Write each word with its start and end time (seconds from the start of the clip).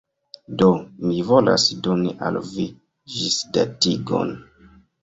Do. 0.61 0.69
Mi 1.09 1.17
volas 1.27 1.67
doni 1.89 2.15
al 2.31 2.41
vi 2.49 2.67
ĝisdatigon 3.21 4.39